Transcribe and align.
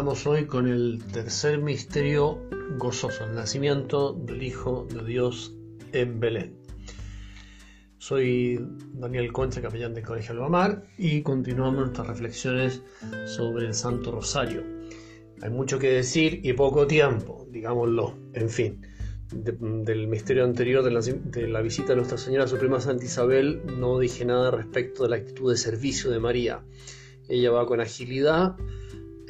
Comenzamos 0.00 0.26
hoy 0.34 0.46
con 0.46 0.66
el 0.66 1.04
tercer 1.12 1.58
misterio 1.58 2.38
gozoso, 2.78 3.22
el 3.26 3.34
nacimiento 3.34 4.14
del 4.14 4.42
Hijo 4.42 4.88
de 4.90 5.04
Dios 5.04 5.54
en 5.92 6.18
Belén. 6.18 6.56
Soy 7.98 8.66
Daniel 8.94 9.30
Concha, 9.30 9.60
capellán 9.60 9.92
del 9.92 10.02
Colegio 10.02 10.32
Albamar, 10.32 10.84
y 10.96 11.20
continuamos 11.20 11.80
nuestras 11.80 12.06
reflexiones 12.06 12.82
sobre 13.26 13.66
el 13.66 13.74
Santo 13.74 14.10
Rosario. 14.10 14.64
Hay 15.42 15.50
mucho 15.50 15.78
que 15.78 15.90
decir 15.90 16.40
y 16.44 16.54
poco 16.54 16.86
tiempo, 16.86 17.46
digámoslo. 17.50 18.16
En 18.32 18.48
fin, 18.48 18.80
del 19.30 20.08
misterio 20.08 20.44
anterior 20.44 20.82
de 20.82 20.92
la, 20.92 21.00
de 21.02 21.46
la, 21.46 21.60
visita 21.60 21.88
de 21.88 21.96
Nuestra 21.96 22.16
Señora 22.16 22.46
Suprema 22.46 22.80
Santa 22.80 23.04
Isabel 23.04 23.60
no 23.78 23.98
dije 23.98 24.24
nada 24.24 24.50
respecto 24.50 25.02
de 25.02 25.10
la 25.10 25.16
actitud 25.16 25.50
de 25.50 25.58
servicio 25.58 26.10
de 26.10 26.20
María. 26.20 26.64
Ella 27.28 27.50
va 27.50 27.66
con 27.66 27.82
agilidad 27.82 28.56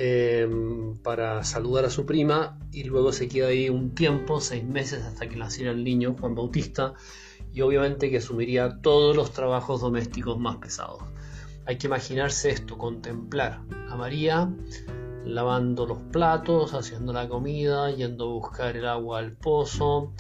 Em, 0.03 0.97
para 1.03 1.45
saludar 1.45 1.85
a 1.85 1.91
su 1.91 2.07
prima 2.07 2.59
y 2.73 2.85
luego 2.85 3.13
se 3.13 3.29
queda 3.29 3.49
ahí 3.49 3.69
un 3.69 3.95
tiempo, 3.95 4.41
seis 4.41 4.65
meses, 4.65 5.05
hasta 5.05 5.29
que 5.29 5.37
naciera 5.37 5.73
el 5.73 5.85
niño 5.85 6.17
Juan 6.19 6.35
Bautista 6.35 6.95
y 7.53 7.61
obviamente 7.61 8.11
que 8.11 8.17
asumiría 8.17 8.81
todos 8.81 9.15
los 9.15 9.33
trabajos 9.33 9.83
domésticos 9.83 10.39
más 10.39 10.57
pesados. 10.57 11.03
Hay 11.67 11.77
que 11.77 11.89
imaginarse 11.89 12.49
esto, 12.49 12.79
contemplar 12.79 13.61
a 13.91 13.97
María 13.97 14.51
lavando 15.27 15.85
los 15.85 15.99
platos, 15.99 16.73
haciendo 16.73 17.13
la 17.13 17.29
comida, 17.29 17.91
yendo 17.91 18.25
a 18.25 18.33
buscar 18.33 18.79
el 18.79 18.87
agua 18.87 19.19
al 19.19 19.37
pozo, 19.37 20.15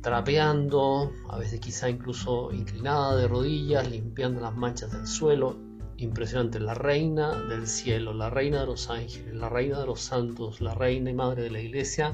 trapeando, 0.00 1.12
a 1.28 1.38
veces 1.38 1.60
quizá 1.60 1.90
incluso 1.90 2.52
inclinada 2.52 3.16
de 3.16 3.28
rodillas, 3.28 3.86
limpiando 3.90 4.40
las 4.40 4.56
manchas 4.56 4.92
del 4.92 5.06
suelo, 5.06 5.58
impresionante, 6.00 6.58
la 6.60 6.74
reina 6.74 7.40
del 7.48 7.66
cielo, 7.66 8.12
la 8.12 8.30
reina 8.30 8.60
de 8.60 8.66
los 8.66 8.90
ángeles, 8.90 9.34
la 9.34 9.48
reina 9.48 9.80
de 9.80 9.86
los 9.86 10.00
santos, 10.00 10.60
la 10.60 10.74
reina 10.74 11.10
y 11.10 11.14
madre 11.14 11.42
de 11.42 11.50
la 11.50 11.60
iglesia, 11.60 12.12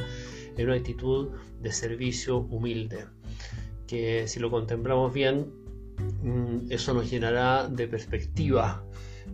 en 0.57 0.67
una 0.67 0.77
actitud 0.77 1.31
de 1.61 1.73
servicio 1.73 2.39
humilde, 2.39 3.07
que 3.87 4.27
si 4.27 4.41
lo 4.41 4.51
contemplamos 4.51 5.13
bien, 5.13 5.53
mm, 6.23 6.71
eso 6.71 6.95
nos 6.95 7.11
llenará 7.11 7.69
de 7.69 7.87
perspectiva 7.87 8.85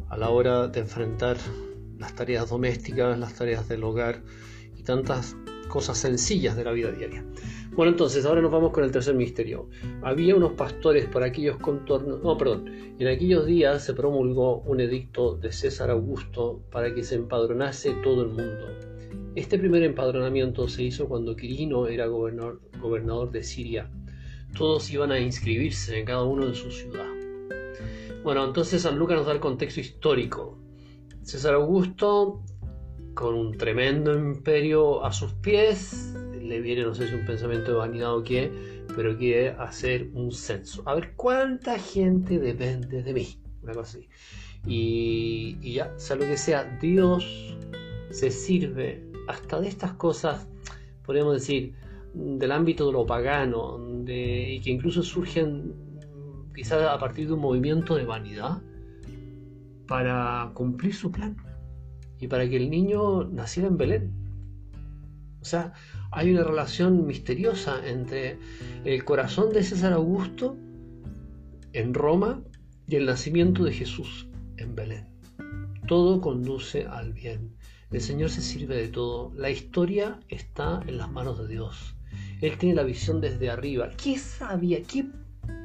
a 0.09 0.17
la 0.17 0.31
hora 0.31 0.69
de 0.69 0.81
enfrentar 0.81 1.37
las 1.99 2.15
tareas 2.15 2.51
domésticas, 2.51 3.19
las 3.19 3.35
tareas 3.35 3.69
del 3.69 3.85
hogar 3.85 4.23
y 4.77 4.83
tantas 4.83 5.37
cosas 5.73 5.97
sencillas 5.97 6.55
de 6.55 6.65
la 6.65 6.73
vida 6.73 6.93
diaria. 6.93 7.25
Bueno, 7.71 7.93
entonces 7.93 8.27
ahora 8.27 8.43
nos 8.43 8.53
vamos 8.53 8.73
con 8.73 8.85
el 8.85 8.93
tercer 8.93 9.15
misterio. 9.15 9.71
Había 10.03 10.37
unos 10.37 10.53
pastores 10.53 11.07
por 11.07 11.23
aquellos 11.23 11.57
contornos, 11.57 12.23
no, 12.23 12.37
perdón, 12.37 12.71
en 12.99 13.09
aquellos 13.09 13.47
días 13.47 13.83
se 13.83 13.95
promulgó 13.95 14.59
un 14.67 14.81
edicto 14.81 15.35
de 15.35 15.51
César 15.51 15.89
Augusto 15.89 16.61
para 16.71 16.95
que 16.95 17.03
se 17.03 17.15
empadronase 17.15 17.93
todo 18.05 18.23
el 18.23 18.29
mundo. 18.29 18.67
Este 19.35 19.59
primer 19.59 19.83
empadronamiento 19.83 20.69
se 20.69 20.83
hizo 20.83 21.09
cuando 21.09 21.35
Quirino 21.35 21.87
era 21.87 22.07
gobernador, 22.07 22.61
gobernador 22.79 23.31
de 23.31 23.43
Siria. 23.43 23.91
Todos 24.55 24.91
iban 24.93 25.11
a 25.11 25.21
inscribirse 25.21 25.99
en 25.99 26.05
cada 26.05 26.25
uno 26.25 26.49
de 26.49 26.55
su 26.55 26.71
ciudad. 26.71 27.09
Bueno, 28.23 28.45
entonces 28.45 28.83
San 28.83 28.99
Lucas 28.99 29.17
nos 29.17 29.27
da 29.27 29.33
el 29.33 29.41
contexto 29.41 29.81
histórico. 29.81 30.59
César 31.23 31.55
Augusto, 31.55 32.43
con 33.15 33.35
un 33.35 33.57
tremendo 33.57 34.15
imperio 34.15 35.05
a 35.05 35.13
sus 35.13 35.33
pies, 35.35 36.15
le 36.41 36.61
viene, 36.61 36.83
no 36.83 36.95
sé 36.95 37.09
si 37.09 37.15
un 37.15 37.25
pensamiento 37.25 37.73
de 37.73 37.77
vanidad 37.79 38.17
o 38.17 38.23
qué, 38.23 38.51
pero 38.95 39.17
quiere 39.17 39.51
hacer 39.51 40.09
un 40.15 40.33
censo. 40.33 40.83
A 40.87 40.95
ver 40.95 41.13
cuánta 41.17 41.79
gente 41.79 42.39
depende 42.39 43.03
de 43.03 43.13
mí. 43.13 43.39
Una 43.63 43.75
cosa 43.75 43.99
así. 43.99 44.09
Y, 44.67 45.73
ya, 45.73 45.93
sea 45.99 46.17
lo 46.17 46.25
que 46.25 46.37
sea, 46.37 46.65
Dios 46.81 47.57
se 48.11 48.31
sirve 48.31 49.03
hasta 49.29 49.61
de 49.61 49.69
estas 49.69 49.93
cosas, 49.95 50.49
podríamos 51.05 51.35
decir, 51.35 51.75
del 52.15 52.53
ámbito 52.53 52.87
de 52.87 52.93
lo 52.93 53.07
pagano, 53.07 53.79
y 54.07 54.61
que 54.61 54.71
incluso 54.71 55.03
surgen 55.03 55.75
quizás 56.55 56.83
a 56.83 56.99
partir 56.99 57.27
de 57.27 57.33
un 57.33 57.41
movimiento 57.41 57.97
de 57.97 58.05
vanidad, 58.05 58.63
para 59.87 60.51
cumplir 60.55 60.95
su 60.95 61.11
plan 61.11 61.37
y 62.23 62.29
para 62.29 62.49
que 62.49 62.57
el 62.57 62.71
niño 62.71 63.25
naciera 63.25 63.69
en 63.69 63.77
Belén. 63.77 64.13
O 65.41 65.45
sea, 65.45 65.73
hay 66.13 66.31
una 66.31 66.45
relación 66.45 67.05
misteriosa 67.05 67.85
entre 67.85 68.39
el 68.85 69.05
corazón 69.05 69.53
de 69.53 69.65
César 69.65 69.93
Augusto 69.93 70.57
en 71.73 71.95
Roma 71.95 72.41
y 72.87 72.95
el 72.95 73.07
nacimiento 73.07 73.65
de 73.65 73.73
Jesús 73.73 74.29
en 74.57 74.77
Belén. 74.77 75.09
Todo 75.89 76.21
conduce 76.21 76.87
al 76.87 77.13
bien. 77.13 77.57
El 77.91 78.01
Señor 78.01 78.31
se 78.31 78.41
sirve 78.41 78.77
de 78.77 78.87
todo. 78.87 79.33
La 79.35 79.51
historia 79.51 80.21
está 80.29 80.81
en 80.87 80.99
las 80.99 81.11
manos 81.11 81.41
de 81.41 81.49
Dios. 81.49 81.97
Él 82.41 82.57
tiene 82.57 82.77
la 82.77 82.85
visión 82.85 83.21
desde 83.21 83.51
arriba. 83.51 83.91
¿Qué 84.01 84.17
sabía? 84.17 84.81
¿Qué 84.85 85.07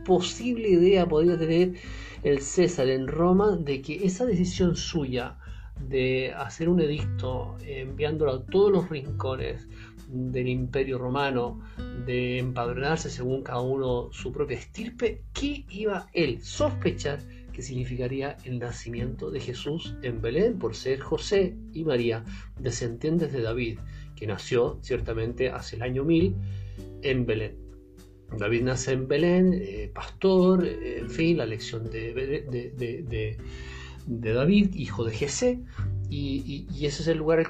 posible 0.05 0.69
idea 0.69 1.07
podría 1.07 1.37
tener 1.37 1.75
el 2.23 2.41
César 2.41 2.89
en 2.89 3.07
Roma 3.07 3.55
de 3.57 3.83
que 3.83 4.07
esa 4.07 4.25
decisión 4.25 4.75
suya 4.75 5.37
de 5.79 6.33
hacer 6.33 6.69
un 6.69 6.81
edicto 6.81 7.57
enviándolo 7.65 8.31
a 8.33 8.45
todos 8.45 8.71
los 8.71 8.89
rincones 8.89 9.67
del 10.07 10.47
imperio 10.47 10.97
romano, 10.97 11.59
de 12.05 12.39
empadronarse 12.39 13.09
según 13.09 13.43
cada 13.43 13.61
uno 13.61 14.09
su 14.11 14.31
propia 14.31 14.57
estirpe, 14.57 15.23
¿qué 15.33 15.65
iba 15.69 16.07
él 16.13 16.41
sospechar 16.41 17.19
que 17.51 17.61
significaría 17.61 18.37
el 18.43 18.59
nacimiento 18.59 19.31
de 19.31 19.39
Jesús 19.39 19.95
en 20.03 20.21
Belén 20.21 20.59
por 20.59 20.75
ser 20.75 20.99
José 20.99 21.55
y 21.73 21.83
María, 21.83 22.23
descendientes 22.59 23.33
de 23.33 23.41
David, 23.41 23.79
que 24.15 24.27
nació 24.27 24.79
ciertamente 24.81 25.49
hace 25.49 25.75
el 25.75 25.81
año 25.81 26.03
1000 26.03 26.35
en 27.01 27.25
Belén? 27.25 27.55
David 28.37 28.63
nace 28.63 28.91
en 28.91 29.07
Belén, 29.07 29.53
eh, 29.53 29.89
pastor, 29.93 30.65
eh, 30.65 30.99
en 30.99 31.09
fin, 31.09 31.37
la 31.37 31.45
lección 31.45 31.89
de, 31.89 32.13
de, 32.13 33.01
de 33.01 33.37
David, 34.07 34.73
hijo 34.73 35.03
de 35.03 35.13
Jesé, 35.13 35.59
y, 36.09 36.65
ese 36.85 37.01
es 37.01 37.07
el 37.07 37.17
lugar 37.17 37.39
al 37.39 37.47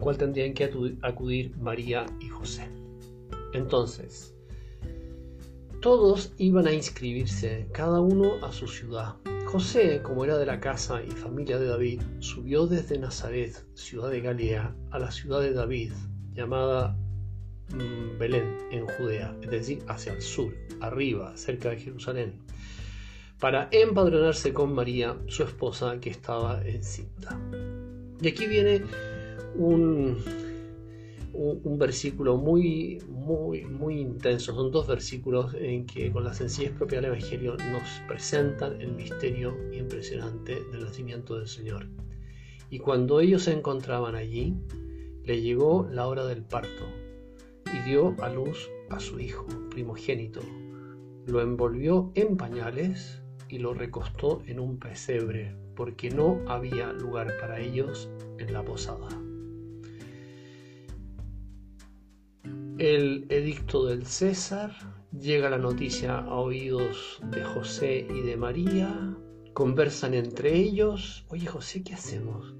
cual, 0.00 0.16
tendrían 0.16 0.54
que 0.54 0.70
acudir 1.02 1.56
María 1.56 2.06
y 2.20 2.28
José. 2.28 2.68
Entonces, 3.52 4.32
todos 5.80 6.32
iban 6.38 6.66
a 6.68 6.72
inscribirse, 6.72 7.66
cada 7.72 8.00
uno 8.00 8.44
a 8.44 8.52
su 8.52 8.68
ciudad. 8.68 9.16
José, 9.46 10.00
como 10.02 10.24
era 10.24 10.38
de 10.38 10.46
la 10.46 10.60
casa 10.60 11.02
y 11.02 11.10
familia 11.10 11.58
de 11.58 11.66
David, 11.66 12.00
subió 12.20 12.68
desde 12.68 12.98
Nazaret, 12.98 13.66
ciudad 13.74 14.10
de 14.10 14.20
Galilea, 14.20 14.74
a 14.92 14.98
la 15.00 15.10
ciudad 15.10 15.40
de 15.40 15.52
David, 15.52 15.92
llamada 16.32 16.96
mm, 17.70 18.18
Belén, 18.18 18.58
en 18.70 18.86
Judea, 18.86 19.36
es 19.42 19.50
decir, 19.50 19.82
hacia 19.88 20.12
el 20.12 20.22
sur, 20.22 20.54
arriba, 20.80 21.36
cerca 21.36 21.70
de 21.70 21.78
Jerusalén 21.78 22.40
para 23.40 23.68
empadronarse 23.72 24.52
con 24.52 24.74
María, 24.74 25.16
su 25.26 25.42
esposa, 25.42 25.98
que 25.98 26.10
estaba 26.10 26.62
encinta. 26.66 27.40
Y 28.20 28.28
aquí 28.28 28.46
viene 28.46 28.82
un, 29.56 30.18
un, 31.32 31.78
versículo 31.78 32.36
muy, 32.36 32.98
muy, 33.08 33.64
muy 33.64 33.98
intenso. 33.98 34.54
Son 34.54 34.70
dos 34.70 34.86
versículos 34.86 35.54
en 35.54 35.86
que 35.86 36.12
con 36.12 36.24
la 36.24 36.34
sencillez 36.34 36.72
propia 36.72 37.00
del 37.00 37.06
Evangelio 37.06 37.56
nos 37.56 37.88
presentan 38.06 38.78
el 38.80 38.92
misterio 38.92 39.56
impresionante 39.72 40.62
del 40.70 40.84
nacimiento 40.84 41.38
del 41.38 41.48
Señor. 41.48 41.86
Y 42.68 42.78
cuando 42.78 43.20
ellos 43.20 43.44
se 43.44 43.52
encontraban 43.52 44.16
allí, 44.16 44.54
le 45.24 45.40
llegó 45.40 45.88
la 45.90 46.06
hora 46.06 46.26
del 46.26 46.42
parto 46.42 46.84
y 47.74 47.88
dio 47.88 48.14
a 48.22 48.28
luz 48.28 48.68
a 48.90 49.00
su 49.00 49.18
hijo 49.18 49.46
primogénito. 49.70 50.40
Lo 51.26 51.40
envolvió 51.40 52.12
en 52.14 52.36
pañales 52.36 53.19
y 53.50 53.58
lo 53.58 53.74
recostó 53.74 54.42
en 54.46 54.60
un 54.60 54.78
pesebre, 54.78 55.56
porque 55.74 56.10
no 56.10 56.40
había 56.46 56.92
lugar 56.92 57.36
para 57.40 57.60
ellos 57.60 58.08
en 58.38 58.52
la 58.52 58.64
posada. 58.64 59.08
El 62.78 63.26
edicto 63.28 63.84
del 63.86 64.06
César, 64.06 64.72
llega 65.12 65.50
la 65.50 65.58
noticia 65.58 66.18
a 66.18 66.34
oídos 66.36 67.20
de 67.30 67.42
José 67.42 68.06
y 68.08 68.20
de 68.22 68.36
María, 68.36 69.16
conversan 69.52 70.14
entre 70.14 70.54
ellos, 70.54 71.26
oye 71.28 71.46
José, 71.46 71.82
¿qué 71.82 71.94
hacemos? 71.94 72.54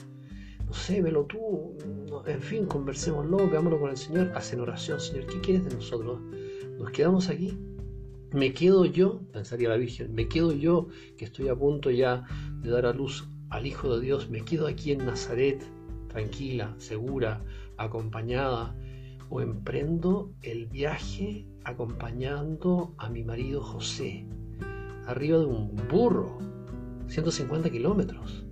No 0.67 0.75
sé, 0.75 1.01
velo 1.01 1.25
tú, 1.25 1.77
en 2.27 2.43
fin, 2.43 2.67
conversémoslo, 2.67 3.49
veámoslo 3.49 3.81
con 3.81 3.91
el 3.91 3.97
Señor, 3.97 4.33
hacen 4.35 4.61
oración, 4.61 5.01
Señor, 5.01 5.27
¿qué 5.27 5.41
quieres 5.41 5.65
de 5.65 5.75
nosotros? 5.75 6.21
¿Nos 6.79 6.91
quedamos 6.91 7.29
aquí? 7.29 7.57
Me 8.33 8.53
quedo 8.53 8.85
yo, 8.85 9.21
pensaría 9.33 9.69
la 9.69 9.77
Virgen, 9.77 10.15
me 10.15 10.29
quedo 10.29 10.53
yo 10.53 10.89
que 11.17 11.25
estoy 11.25 11.49
a 11.49 11.57
punto 11.57 11.91
ya 11.91 12.25
de 12.63 12.71
dar 12.71 12.87
a 12.87 12.93
luz 12.93 13.29
al 13.51 13.67
Hijo 13.67 13.97
de 13.97 14.05
Dios, 14.05 14.31
me 14.31 14.43
quedo 14.43 14.67
aquí 14.67 14.93
en 14.93 15.05
Nazaret, 15.05 15.63
tranquila, 16.09 16.75
segura, 16.79 17.43
acompañada, 17.77 18.77
o 19.29 19.41
emprendo 19.41 20.33
el 20.43 20.67
viaje 20.67 21.47
acompañando 21.65 22.95
a 22.99 23.09
mi 23.09 23.23
marido 23.23 23.63
José, 23.63 24.27
arriba 25.07 25.39
de 25.39 25.47
un 25.47 25.77
burro, 25.89 26.39
150 27.07 27.71
kilómetros, 27.71 28.45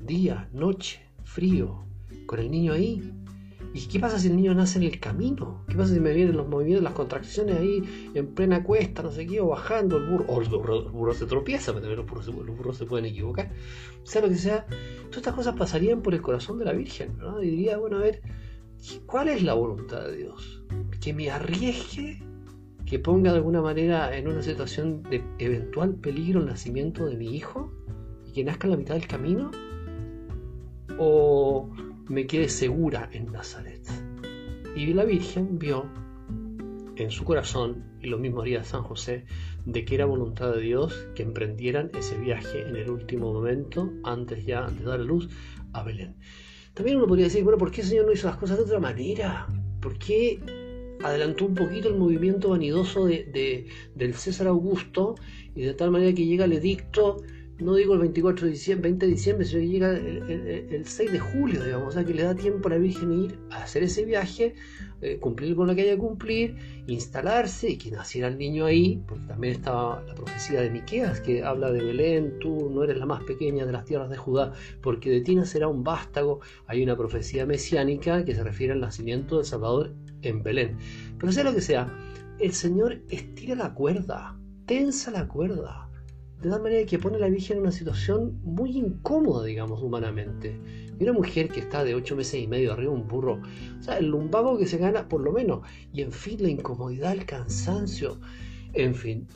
día, 0.00 0.48
noche, 0.52 1.00
frío, 1.24 1.84
con 2.26 2.38
el 2.38 2.50
niño 2.50 2.72
ahí. 2.72 3.12
¿Y 3.74 3.86
qué 3.86 4.00
pasa 4.00 4.18
si 4.18 4.28
el 4.28 4.36
niño 4.36 4.54
nace 4.54 4.78
en 4.78 4.84
el 4.84 4.98
camino? 4.98 5.64
¿Qué 5.68 5.74
pasa 5.74 5.92
si 5.92 6.00
me 6.00 6.12
vienen 6.14 6.36
los 6.36 6.48
movimientos, 6.48 6.82
las 6.82 6.94
contracciones 6.94 7.56
ahí 7.56 8.10
en 8.14 8.34
plena 8.34 8.64
cuesta, 8.64 9.02
no 9.02 9.10
sé 9.10 9.26
qué, 9.26 9.40
o 9.40 9.48
bajando 9.48 9.98
el 9.98 10.06
burro? 10.06 10.24
O 10.28 10.40
el 10.40 10.48
burro, 10.48 11.14
se 11.14 11.26
tropieza, 11.26 11.74
pero 11.74 11.94
los 11.94 12.06
burros, 12.06 12.26
los 12.26 12.56
burros 12.56 12.76
se 12.78 12.86
pueden 12.86 13.06
equivocar. 13.06 13.52
Sea 14.04 14.22
lo 14.22 14.28
que 14.28 14.36
sea, 14.36 14.66
todas 14.66 15.18
estas 15.18 15.34
cosas 15.34 15.54
pasarían 15.56 16.00
por 16.00 16.14
el 16.14 16.22
corazón 16.22 16.58
de 16.58 16.64
la 16.64 16.72
Virgen, 16.72 17.18
¿no? 17.18 17.42
Y 17.42 17.50
diría, 17.50 17.76
bueno, 17.76 17.98
a 17.98 18.00
ver, 18.00 18.22
¿cuál 19.06 19.28
es 19.28 19.42
la 19.42 19.54
voluntad 19.54 20.06
de 20.06 20.16
Dios? 20.16 20.64
Que 21.00 21.12
me 21.12 21.30
arriesgue, 21.30 22.22
que 22.86 22.98
ponga 22.98 23.32
de 23.32 23.38
alguna 23.38 23.60
manera 23.60 24.16
en 24.16 24.28
una 24.28 24.42
situación 24.42 25.02
de 25.02 25.22
eventual 25.38 25.94
peligro 25.96 26.40
el 26.40 26.46
nacimiento 26.46 27.04
de 27.04 27.16
mi 27.16 27.36
hijo 27.36 27.70
y 28.26 28.32
que 28.32 28.44
nazca 28.44 28.66
en 28.66 28.70
la 28.70 28.76
mitad 28.78 28.94
del 28.94 29.06
camino. 29.06 29.50
O 30.98 31.70
me 32.08 32.26
quede 32.26 32.48
segura 32.48 33.08
en 33.12 33.32
Nazaret. 33.32 33.82
Y 34.74 34.92
la 34.94 35.04
Virgen 35.04 35.58
vio 35.58 35.86
en 36.96 37.10
su 37.10 37.24
corazón, 37.24 37.84
y 38.00 38.08
lo 38.08 38.18
mismo 38.18 38.40
haría 38.40 38.64
San 38.64 38.82
José, 38.82 39.24
de 39.66 39.84
que 39.84 39.94
era 39.94 40.06
voluntad 40.06 40.52
de 40.52 40.60
Dios 40.60 41.08
que 41.14 41.22
emprendieran 41.22 41.90
ese 41.96 42.16
viaje 42.18 42.62
en 42.62 42.76
el 42.76 42.90
último 42.90 43.32
momento, 43.32 43.92
antes 44.04 44.44
ya 44.44 44.66
de 44.68 44.84
dar 44.84 45.00
luz 45.00 45.28
a 45.72 45.82
Belén. 45.82 46.16
También 46.74 46.96
uno 46.96 47.06
podría 47.06 47.26
decir, 47.26 47.44
bueno, 47.44 47.58
¿por 47.58 47.70
qué 47.70 47.82
el 47.82 47.86
Señor 47.86 48.06
no 48.06 48.12
hizo 48.12 48.28
las 48.28 48.36
cosas 48.36 48.56
de 48.58 48.64
otra 48.64 48.80
manera? 48.80 49.46
¿Por 49.80 49.98
qué 49.98 50.40
adelantó 51.02 51.46
un 51.46 51.54
poquito 51.54 51.88
el 51.88 51.96
movimiento 51.96 52.50
vanidoso 52.50 53.06
de, 53.06 53.66
del 53.94 54.14
César 54.14 54.48
Augusto 54.48 55.14
y 55.54 55.62
de 55.62 55.74
tal 55.74 55.90
manera 55.90 56.14
que 56.14 56.26
llega 56.26 56.44
el 56.44 56.52
edicto 56.52 57.22
no 57.60 57.74
digo 57.74 57.94
el 57.94 58.00
24 58.00 58.46
de 58.46 58.52
diciembre, 58.52 58.88
20 58.90 59.06
de 59.06 59.12
diciembre, 59.12 59.44
sino 59.44 59.60
que 59.60 59.68
llega 59.68 59.90
el, 59.90 60.82
6 60.84 61.12
de 61.12 61.18
julio, 61.18 61.64
digamos, 61.64 61.88
o 61.88 61.90
sea 61.90 62.04
que 62.04 62.14
le 62.14 62.22
da 62.22 62.34
tiempo 62.34 62.68
a 62.68 62.72
la 62.72 62.78
Virgen 62.78 63.12
ir 63.12 63.38
a 63.50 63.64
hacer 63.64 63.82
ese 63.82 64.04
viaje, 64.04 64.54
eh, 65.00 65.18
cumplir 65.18 65.56
con 65.56 65.66
lo 65.66 65.74
que 65.74 65.82
haya 65.82 65.94
que 65.94 65.98
cumplir, 65.98 66.56
instalarse 66.86 67.70
y 67.70 67.76
que 67.76 67.90
naciera 67.90 68.28
el 68.28 68.38
niño 68.38 68.64
ahí, 68.64 69.02
porque 69.08 69.26
también 69.26 69.54
estaba 69.54 70.02
la 70.06 70.14
profecía 70.14 70.60
de 70.60 70.70
Miqueas 70.70 71.20
que 71.20 71.42
habla 71.42 71.72
de 71.72 71.82
Belén, 71.82 72.38
tú 72.38 72.70
no 72.70 72.84
eres 72.84 72.96
la 72.96 73.06
más 73.06 73.24
pequeña 73.24 73.66
de 73.66 73.72
las 73.72 73.84
tierras 73.84 74.08
de 74.08 74.16
Judá, 74.16 74.52
porque 74.80 75.10
de 75.10 75.20
ti 75.20 75.34
nacerá 75.34 75.66
un 75.66 75.82
vástago. 75.82 76.40
Hay 76.66 76.82
una 76.82 76.96
profecía 76.96 77.44
mesiánica 77.44 78.24
que 78.24 78.36
se 78.36 78.44
refiere 78.44 78.72
al 78.72 78.80
nacimiento 78.80 79.36
del 79.36 79.46
Salvador 79.46 79.94
en 80.22 80.42
Belén. 80.44 80.78
Pero 81.18 81.32
sea 81.32 81.44
lo 81.44 81.54
que 81.54 81.60
sea, 81.60 81.92
el 82.38 82.52
Señor 82.52 83.02
estira 83.08 83.56
la 83.56 83.74
cuerda, 83.74 84.38
tensa 84.66 85.10
la 85.10 85.26
cuerda 85.26 85.87
de 86.42 86.50
tal 86.50 86.62
manera 86.62 86.86
que 86.86 86.98
pone 86.98 87.16
a 87.16 87.20
la 87.20 87.28
Virgen 87.28 87.56
en 87.56 87.62
una 87.64 87.72
situación 87.72 88.40
muy 88.44 88.76
incómoda, 88.76 89.44
digamos, 89.44 89.82
humanamente. 89.82 90.58
Y 90.98 91.02
una 91.02 91.12
mujer 91.12 91.48
que 91.48 91.60
está 91.60 91.84
de 91.84 91.94
ocho 91.94 92.16
meses 92.16 92.40
y 92.40 92.46
medio 92.46 92.72
arriba 92.72 92.92
de 92.92 92.98
un 92.98 93.08
burro, 93.08 93.40
o 93.78 93.82
sea, 93.82 93.98
el 93.98 94.06
lumbago 94.06 94.56
que 94.58 94.66
se 94.66 94.78
gana, 94.78 95.08
por 95.08 95.20
lo 95.20 95.32
menos, 95.32 95.60
y 95.92 96.02
en 96.02 96.12
fin, 96.12 96.42
la 96.42 96.48
incomodidad, 96.48 97.12
el 97.12 97.26
cansancio, 97.26 98.20
en 98.72 98.94
fin. 98.94 99.26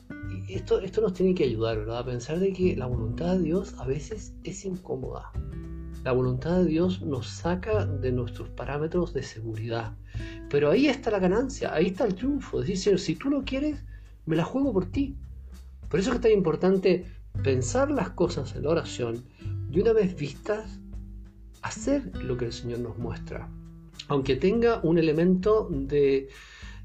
Esto, 0.47 0.79
esto 0.79 1.01
nos 1.01 1.13
tiene 1.13 1.35
que 1.35 1.43
ayudar, 1.43 1.77
¿verdad? 1.77 1.99
A 1.99 2.05
pensar 2.05 2.39
de 2.39 2.53
que 2.53 2.75
la 2.75 2.85
voluntad 2.85 3.37
de 3.37 3.43
Dios 3.43 3.73
a 3.77 3.85
veces 3.85 4.33
es 4.43 4.65
incómoda. 4.65 5.31
La 6.03 6.11
voluntad 6.11 6.59
de 6.59 6.65
Dios 6.65 7.01
nos 7.01 7.27
saca 7.27 7.85
de 7.85 8.11
nuestros 8.11 8.49
parámetros 8.49 9.13
de 9.13 9.23
seguridad. 9.23 9.95
Pero 10.49 10.71
ahí 10.71 10.87
está 10.87 11.11
la 11.11 11.19
ganancia, 11.19 11.73
ahí 11.73 11.87
está 11.87 12.05
el 12.05 12.15
triunfo. 12.15 12.61
Es 12.61 12.67
decir, 12.67 12.99
si 12.99 13.15
tú 13.15 13.29
lo 13.29 13.43
quieres, 13.43 13.83
me 14.25 14.35
la 14.35 14.43
juego 14.43 14.73
por 14.73 14.85
ti. 14.85 15.15
Por 15.93 15.99
eso 15.99 16.11
es 16.11 16.21
tan 16.21 16.31
importante 16.31 17.05
pensar 17.43 17.91
las 17.91 18.09
cosas 18.09 18.55
en 18.55 18.63
la 18.63 18.71
oración 18.71 19.25
y 19.69 19.79
una 19.79 19.93
vez 19.93 20.15
vistas, 20.15 20.79
hacer 21.61 22.11
lo 22.15 22.35
que 22.35 22.45
el 22.45 22.51
Señor 22.51 22.79
nos 22.79 22.97
muestra. 22.97 23.47
Aunque 24.07 24.35
tenga 24.35 24.79
un 24.81 24.97
elemento 24.97 25.67
de 25.69 26.29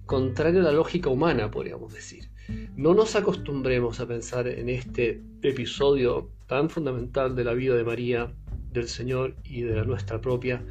contrario 0.04 0.60
a 0.60 0.64
la 0.64 0.72
lógica 0.72 1.08
humana, 1.08 1.50
podríamos 1.50 1.94
decir. 1.94 2.28
No 2.76 2.92
nos 2.92 3.16
acostumbremos 3.16 3.98
a 3.98 4.06
pensar 4.06 4.46
en 4.46 4.68
este 4.68 5.22
episodio 5.40 6.28
tan 6.46 6.68
fundamental 6.68 7.34
de 7.34 7.44
la 7.44 7.54
vida 7.54 7.76
de 7.76 7.84
María, 7.84 8.30
del 8.72 8.88
Señor 8.88 9.36
y 9.42 9.62
de 9.62 9.74
la 9.74 9.84
nuestra 9.84 10.20
propia, 10.20 10.62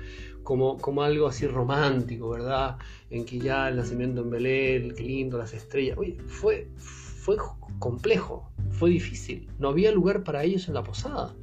como, 0.44 0.78
como 0.78 1.02
algo 1.02 1.26
así 1.26 1.48
romántico, 1.48 2.30
¿verdad? 2.30 2.78
En 3.10 3.26
que 3.26 3.40
ya 3.40 3.68
el 3.68 3.78
nacimiento 3.78 4.22
en 4.22 4.30
Belén, 4.30 4.94
qué 4.96 5.02
lindo, 5.02 5.40
las 5.40 5.56
estrellas. 5.56 5.98
Oye, 5.98 6.20
fue, 6.28 6.68
fue 6.78 7.36
complejo, 7.80 8.52
fue 8.72 8.90
difícil, 8.90 9.50
no 9.60 9.70
había 9.70 9.92
lugar 9.92 10.24
para 10.24 10.44
ellos 10.44 10.68
en 10.68 10.74
la 10.74 10.84
posada. 10.84 11.36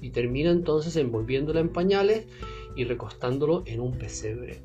Y 0.00 0.10
termina 0.10 0.50
entonces 0.50 0.96
envolviéndola 0.96 1.60
en 1.60 1.68
pañales 1.68 2.26
y 2.74 2.84
recostándolo 2.84 3.62
en 3.66 3.80
un 3.80 3.92
pesebre. 3.92 4.62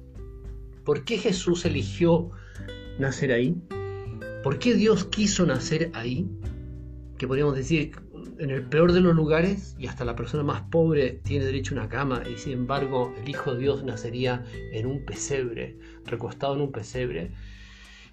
¿Por 0.85 1.03
qué 1.03 1.17
Jesús 1.17 1.65
eligió 1.65 2.29
nacer 2.99 3.31
ahí? 3.31 3.55
¿Por 4.43 4.59
qué 4.59 4.75
Dios 4.75 5.05
quiso 5.05 5.45
nacer 5.45 5.91
ahí? 5.93 6.29
Que 7.17 7.27
podríamos 7.27 7.55
decir, 7.55 7.91
en 8.37 8.49
el 8.49 8.63
peor 8.63 8.91
de 8.91 9.01
los 9.01 9.15
lugares, 9.15 9.75
y 9.79 9.87
hasta 9.87 10.05
la 10.05 10.15
persona 10.15 10.43
más 10.43 10.61
pobre 10.63 11.19
tiene 11.23 11.45
derecho 11.45 11.73
a 11.73 11.79
una 11.79 11.89
cama, 11.89 12.23
y 12.31 12.37
sin 12.37 12.53
embargo 12.53 13.13
el 13.21 13.29
Hijo 13.29 13.53
de 13.53 13.61
Dios 13.61 13.83
nacería 13.83 14.43
en 14.71 14.85
un 14.85 15.05
pesebre, 15.05 15.77
recostado 16.05 16.55
en 16.55 16.61
un 16.61 16.71
pesebre. 16.71 17.31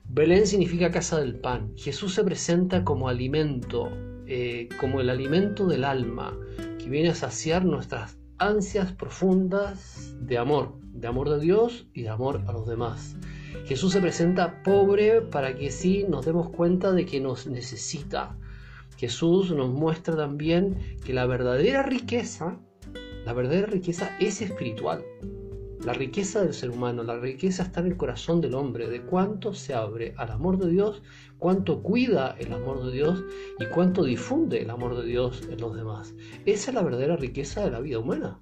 Belén 0.05 0.47
significa 0.47 0.91
casa 0.91 1.21
del 1.21 1.37
pan. 1.37 1.73
Jesús 1.77 2.15
se 2.15 2.25
presenta 2.25 2.85
como 2.85 3.09
alimento, 3.09 3.91
eh, 4.27 4.69
como 4.79 5.01
el 5.01 5.09
alimento 5.11 5.67
del 5.67 5.85
alma, 5.85 6.39
que 6.79 6.91
viene 6.91 7.11
a 7.11 7.15
saciar 7.15 7.65
nuestras 7.65 8.19
ansias 8.39 8.93
profundas 8.93 10.15
de 10.21 10.39
amor, 10.39 10.75
de 10.93 11.07
amor 11.07 11.31
de 11.31 11.41
Dios 11.41 11.87
y 11.95 12.03
de 12.03 12.09
amor 12.09 12.43
a 12.47 12.53
los 12.53 12.67
demás. 12.67 13.17
Jesús 13.67 13.93
se 13.93 14.01
presenta 14.01 14.63
pobre 14.63 15.23
para 15.23 15.55
que 15.55 15.71
sí 15.71 16.05
nos 16.09 16.27
demos 16.27 16.51
cuenta 16.51 16.93
de 16.93 17.07
que 17.07 17.21
nos 17.21 17.47
necesita. 17.47 18.37
Jesús 18.97 19.51
nos 19.53 19.71
muestra 19.71 20.17
también 20.17 20.77
que 21.05 21.13
la 21.13 21.27
verdadera 21.27 21.83
riqueza, 21.83 22.59
la 23.25 23.33
verdadera 23.33 23.67
riqueza 23.67 24.17
es 24.21 24.43
espiritual. 24.43 25.05
La 25.85 25.93
riqueza 25.93 26.45
del 26.45 26.55
ser 26.55 26.71
humano, 26.71 27.03
la 27.03 27.19
riqueza 27.19 27.65
está 27.65 27.81
en 27.81 27.87
el 27.87 27.97
corazón 27.97 28.41
del 28.41 28.55
hombre, 28.55 28.89
de 28.89 29.03
cuánto 29.03 29.53
se 29.53 29.75
abre 29.75 30.15
al 30.17 30.31
amor 30.31 30.57
de 30.59 30.71
Dios, 30.71 31.03
cuánto 31.39 31.83
cuida 31.83 32.37
el 32.39 32.53
amor 32.53 32.85
de 32.85 32.93
Dios 32.93 33.25
y 33.59 33.67
cuánto 33.67 34.05
difunde 34.05 34.63
el 34.63 34.71
amor 34.71 34.97
de 34.97 35.05
Dios 35.05 35.43
en 35.51 35.61
los 35.61 35.75
demás. 35.75 36.15
Esa 36.47 36.71
es 36.71 36.75
la 36.77 36.83
verdadera 36.83 37.17
riqueza 37.17 37.65
de 37.65 37.73
la 37.73 37.81
vida 37.81 37.99
humana. 37.99 38.39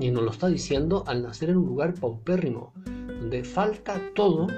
Y 0.00 0.10
nos 0.10 0.24
lo 0.24 0.30
está 0.32 0.48
diciendo 0.48 1.04
al 1.06 1.22
nacer 1.22 1.50
en 1.50 1.58
un 1.58 1.66
lugar 1.66 1.94
paupérrimo, 1.94 2.74
donde 3.20 3.44
falta 3.44 4.02
todo 4.16 4.48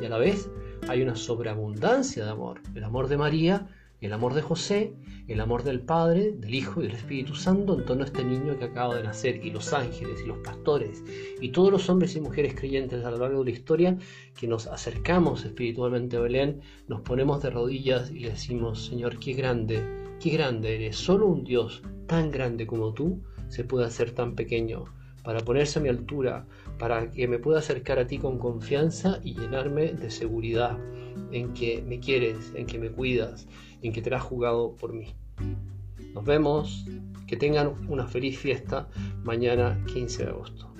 y 0.00 0.04
a 0.04 0.08
la 0.08 0.18
vez 0.18 0.48
hay 0.88 1.02
una 1.02 1.16
sobreabundancia 1.16 2.24
de 2.24 2.30
amor. 2.30 2.60
El 2.76 2.84
amor 2.84 3.08
de 3.08 3.16
María 3.16 3.66
el 4.00 4.12
amor 4.12 4.34
de 4.34 4.42
José, 4.42 4.94
el 5.26 5.40
amor 5.40 5.62
del 5.62 5.80
Padre, 5.80 6.32
del 6.32 6.54
Hijo 6.54 6.80
y 6.80 6.86
del 6.86 6.96
Espíritu 6.96 7.34
Santo 7.34 7.74
en 7.74 7.84
torno 7.84 8.04
a 8.04 8.06
este 8.06 8.24
niño 8.24 8.58
que 8.58 8.66
acaba 8.66 8.94
de 8.94 9.02
nacer, 9.02 9.44
y 9.44 9.50
los 9.50 9.72
ángeles, 9.72 10.20
y 10.22 10.26
los 10.26 10.38
pastores, 10.38 11.02
y 11.40 11.48
todos 11.50 11.72
los 11.72 11.88
hombres 11.88 12.14
y 12.14 12.20
mujeres 12.20 12.54
creyentes 12.54 13.04
a 13.04 13.10
lo 13.10 13.18
largo 13.18 13.40
de 13.40 13.50
la 13.50 13.56
historia, 13.56 13.98
que 14.38 14.46
nos 14.46 14.66
acercamos 14.66 15.44
espiritualmente 15.44 16.16
a 16.16 16.20
Belén, 16.20 16.60
nos 16.88 17.00
ponemos 17.00 17.42
de 17.42 17.50
rodillas 17.50 18.10
y 18.10 18.20
le 18.20 18.30
decimos, 18.30 18.84
Señor, 18.86 19.18
qué 19.18 19.32
grande, 19.32 19.82
qué 20.20 20.30
grande 20.30 20.74
eres, 20.74 20.96
solo 20.96 21.26
un 21.26 21.44
Dios 21.44 21.82
tan 22.06 22.30
grande 22.30 22.66
como 22.66 22.92
tú 22.92 23.22
se 23.48 23.64
puede 23.64 23.86
hacer 23.86 24.12
tan 24.12 24.34
pequeño, 24.34 24.84
para 25.24 25.40
ponerse 25.40 25.78
a 25.78 25.82
mi 25.82 25.88
altura, 25.88 26.46
para 26.78 27.10
que 27.10 27.28
me 27.28 27.38
pueda 27.38 27.58
acercar 27.58 27.98
a 27.98 28.06
ti 28.06 28.18
con 28.18 28.38
confianza 28.38 29.20
y 29.22 29.34
llenarme 29.34 29.92
de 29.92 30.10
seguridad 30.10 30.78
en 31.32 31.52
que 31.54 31.82
me 31.82 32.00
quieres, 32.00 32.52
en 32.54 32.66
que 32.66 32.78
me 32.78 32.90
cuidas, 32.90 33.46
en 33.82 33.92
que 33.92 34.02
te 34.02 34.14
has 34.14 34.22
jugado 34.22 34.74
por 34.76 34.92
mí. 34.92 35.14
Nos 36.14 36.24
vemos, 36.24 36.84
que 37.26 37.36
tengan 37.36 37.74
una 37.88 38.06
feliz 38.06 38.38
fiesta 38.38 38.88
mañana 39.24 39.82
15 39.92 40.24
de 40.24 40.30
agosto. 40.30 40.72